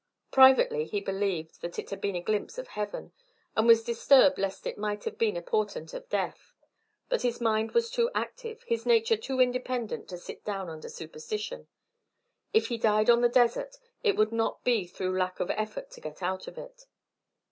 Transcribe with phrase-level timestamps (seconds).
[0.31, 3.11] Privately he believed that it had been a glimpse of heaven,
[3.55, 6.53] and was disturbed lest it might have been a portent of death.
[7.07, 11.67] But his mind was too active, his nature too independent to sit down under superstition.
[12.51, 16.01] If he died on the desert, it would not be through lack of effort to
[16.01, 16.87] get out of it.